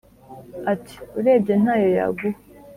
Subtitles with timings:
[0.73, 2.39] ati”urebye ntayo yaguha